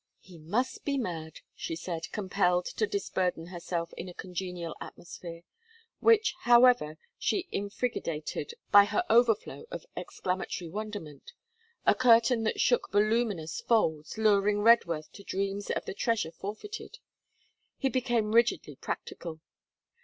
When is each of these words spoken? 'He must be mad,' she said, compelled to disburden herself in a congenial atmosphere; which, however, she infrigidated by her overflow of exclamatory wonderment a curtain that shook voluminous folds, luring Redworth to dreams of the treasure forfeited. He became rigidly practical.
'He 0.19 0.39
must 0.39 0.83
be 0.83 0.97
mad,' 0.97 1.41
she 1.53 1.75
said, 1.75 2.11
compelled 2.11 2.65
to 2.65 2.87
disburden 2.87 3.45
herself 3.45 3.93
in 3.95 4.09
a 4.09 4.15
congenial 4.15 4.75
atmosphere; 4.81 5.43
which, 5.99 6.33
however, 6.41 6.97
she 7.19 7.47
infrigidated 7.51 8.55
by 8.71 8.85
her 8.85 9.03
overflow 9.11 9.65
of 9.69 9.85
exclamatory 9.95 10.69
wonderment 10.69 11.33
a 11.85 11.93
curtain 11.93 12.41
that 12.45 12.59
shook 12.59 12.91
voluminous 12.91 13.61
folds, 13.61 14.17
luring 14.17 14.61
Redworth 14.61 15.11
to 15.11 15.23
dreams 15.23 15.69
of 15.69 15.85
the 15.85 15.93
treasure 15.93 16.31
forfeited. 16.31 16.97
He 17.77 17.87
became 17.87 18.31
rigidly 18.33 18.77
practical. 18.77 19.39